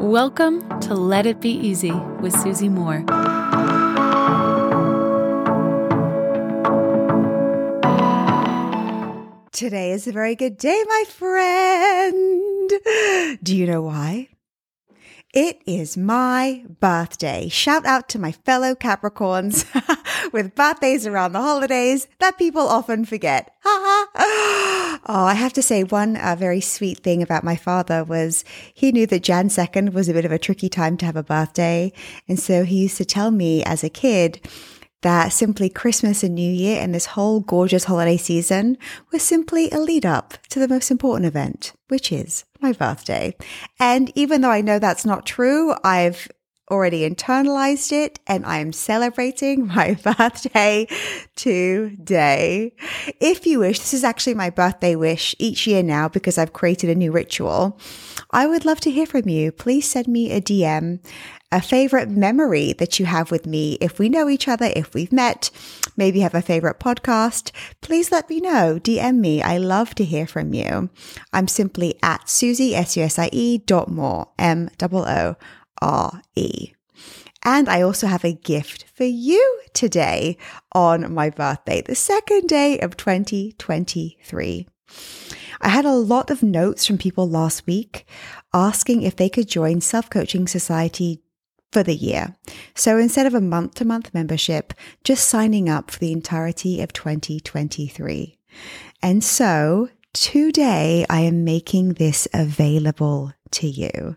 [0.00, 3.04] Welcome to Let It Be Easy with Susie Moore.
[9.52, 12.70] Today is a very good day, my friend.
[13.42, 14.28] Do you know why?
[15.34, 17.50] It is my birthday.
[17.50, 19.66] Shout out to my fellow Capricorns
[20.32, 23.54] with birthdays around the holidays that people often forget.
[25.06, 28.92] Oh, I have to say one uh, very sweet thing about my father was he
[28.92, 31.92] knew that Jan 2nd was a bit of a tricky time to have a birthday.
[32.28, 34.40] And so he used to tell me as a kid,
[35.02, 38.76] that simply Christmas and New Year and this whole gorgeous holiday season
[39.12, 43.34] was simply a lead up to the most important event, which is my birthday.
[43.78, 46.28] And even though I know that's not true, I've
[46.70, 50.86] already internalized it and I'm celebrating my birthday
[51.36, 52.72] today.
[53.20, 56.90] If you wish, this is actually my birthday wish each year now because I've created
[56.90, 57.78] a new ritual.
[58.30, 59.52] I would love to hear from you.
[59.52, 61.00] Please send me a DM
[61.52, 63.76] a favorite memory that you have with me.
[63.80, 65.50] If we know each other, if we've met,
[65.96, 68.78] maybe have a favorite podcast, please let me know.
[68.80, 69.42] DM me.
[69.42, 70.90] I love to hear from you.
[71.32, 74.28] I'm simply at Susie, S-U-S-I-E dot Moore,
[75.82, 76.74] M-O-O-R-E.
[77.42, 80.36] And I also have a gift for you today
[80.72, 84.66] on my birthday, the second day of 2023.
[85.62, 88.06] I had a lot of notes from people last week
[88.52, 91.22] asking if they could join Self Coaching Society
[91.72, 92.36] for the year.
[92.74, 96.92] So instead of a month to month membership, just signing up for the entirety of
[96.92, 98.38] 2023.
[99.02, 104.16] And so today I am making this available to you.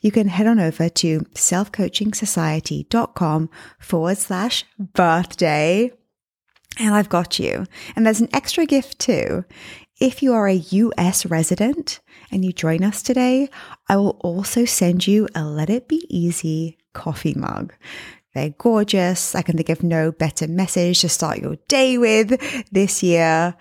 [0.00, 5.92] You can head on over to selfcoachingsociety.com forward slash birthday.
[6.78, 7.66] And I've got you.
[7.94, 9.44] And there's an extra gift too.
[10.00, 13.48] If you are a US resident and you join us today,
[13.88, 17.74] I will also send you a Let It Be Easy coffee mug.
[18.34, 19.36] They're gorgeous.
[19.36, 22.30] I can think of no better message to start your day with
[22.72, 23.54] this year.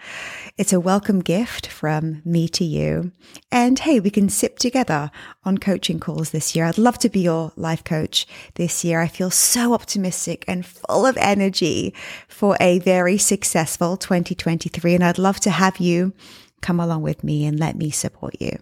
[0.57, 3.12] It's a welcome gift from me to you.
[3.51, 5.12] And hey, we can sip together
[5.44, 6.66] on coaching calls this year.
[6.66, 8.25] I'd love to be your life coach
[8.56, 9.00] this year.
[9.00, 11.94] I feel so optimistic and full of energy
[12.28, 14.95] for a very successful 2023.
[14.95, 16.13] And I'd love to have you
[16.62, 18.57] come along with me and let me support you.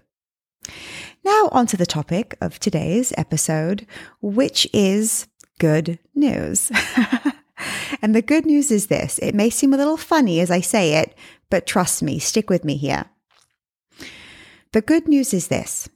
[1.23, 3.85] Now, on to the topic of today's episode,
[4.21, 5.27] which is
[5.61, 6.71] good news.
[8.01, 10.95] and the good news is this it may seem a little funny as I say
[10.95, 11.15] it,
[11.51, 13.05] but trust me, stick with me here.
[14.73, 15.87] The good news is this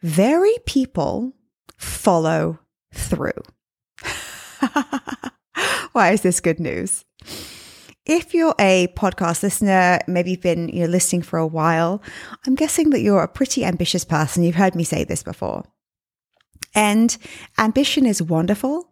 [0.00, 1.34] very people
[1.76, 2.60] follow
[2.94, 3.42] through.
[5.92, 7.04] Why is this good news?
[8.06, 12.02] If you're a podcast listener, maybe you've been you know, listening for a while,
[12.46, 14.42] I'm guessing that you're a pretty ambitious person.
[14.42, 15.64] You've heard me say this before.
[16.74, 17.16] And
[17.58, 18.90] ambition is wonderful,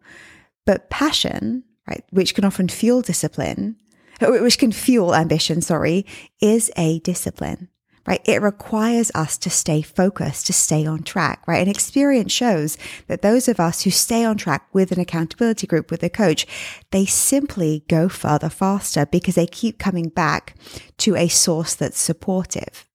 [0.65, 3.77] but passion, right, which can often fuel discipline,
[4.21, 6.05] uh, which can fuel ambition, sorry,
[6.39, 7.69] is a discipline
[8.07, 8.21] right?
[8.25, 11.59] It requires us to stay focused, to stay on track, right?
[11.59, 12.77] And experience shows
[13.07, 16.47] that those of us who stay on track with an accountability group, with a coach,
[16.91, 20.55] they simply go further faster because they keep coming back
[20.97, 22.87] to a source that's supportive.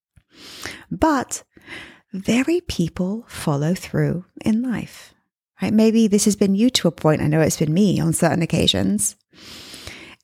[0.91, 1.44] But
[2.21, 5.15] very people follow through in life,
[5.60, 5.72] right?
[5.72, 7.22] Maybe this has been you to a point.
[7.22, 9.16] I know it's been me on certain occasions.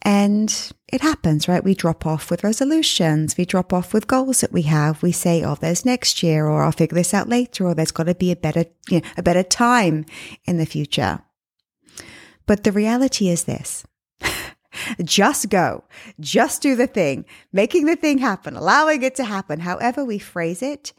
[0.05, 1.63] And it happens, right?
[1.63, 3.37] We drop off with resolutions.
[3.37, 5.01] We drop off with goals that we have.
[5.01, 8.05] We say, oh, there's next year, or I'll figure this out later, or there's got
[8.05, 10.05] to be a better, you know, a better time
[10.45, 11.21] in the future.
[12.47, 13.85] But the reality is this.
[15.05, 15.85] just go.
[16.19, 19.61] Just do the thing, making the thing happen, allowing it to happen.
[19.61, 20.93] However we phrase it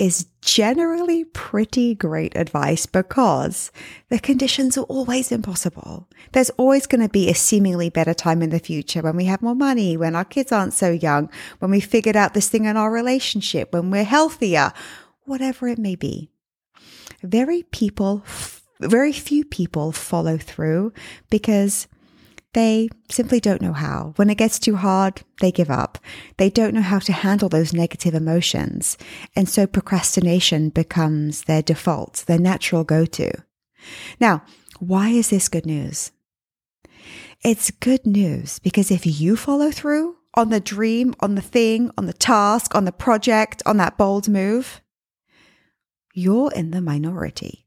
[0.00, 3.70] is generally pretty great advice because
[4.08, 6.08] the conditions are always impossible.
[6.32, 9.42] There's always going to be a seemingly better time in the future when we have
[9.42, 11.28] more money, when our kids aren't so young,
[11.58, 14.72] when we figured out this thing in our relationship, when we're healthier,
[15.26, 16.30] whatever it may be.
[17.22, 18.24] Very people,
[18.80, 20.94] very few people follow through
[21.28, 21.88] because
[22.52, 24.12] they simply don't know how.
[24.16, 25.98] When it gets too hard, they give up.
[26.36, 28.98] They don't know how to handle those negative emotions.
[29.36, 33.32] And so procrastination becomes their default, their natural go to.
[34.20, 34.42] Now,
[34.80, 36.10] why is this good news?
[37.42, 42.06] It's good news because if you follow through on the dream, on the thing, on
[42.06, 44.80] the task, on the project, on that bold move,
[46.12, 47.66] you're in the minority,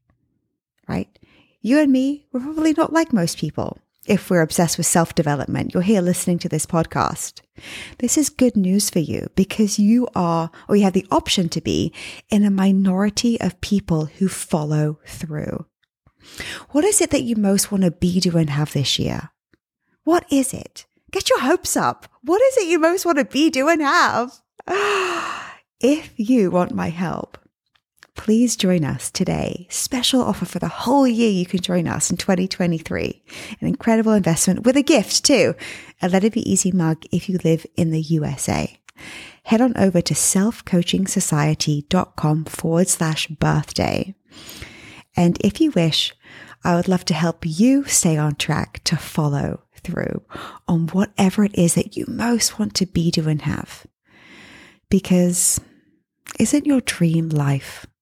[0.86, 1.08] right?
[1.60, 3.78] You and me, we're probably not like most people.
[4.06, 7.40] If we're obsessed with self development, you're here listening to this podcast.
[7.98, 11.60] This is good news for you because you are, or you have the option to
[11.60, 11.92] be,
[12.30, 15.66] in a minority of people who follow through.
[16.70, 19.30] What is it that you most want to be, do, and have this year?
[20.04, 20.86] What is it?
[21.10, 22.06] Get your hopes up.
[22.22, 24.40] What is it you most want to be, do, and have?
[25.80, 27.36] If you want my help,
[28.14, 29.66] please join us today.
[29.70, 33.22] Special offer for the whole year you can join us in 2023.
[33.60, 35.54] An incredible investment with a gift too.
[36.00, 38.80] A Let It Be Easy mug if you live in the USA.
[39.44, 44.14] Head on over to selfcoachingsociety.com forward slash birthday.
[45.16, 46.14] And if you wish,
[46.64, 50.22] I would love to help you stay on track to follow through
[50.66, 53.86] on whatever it is that you most want to be, do, and have.
[54.88, 55.60] Because
[56.38, 57.86] isn't your dream life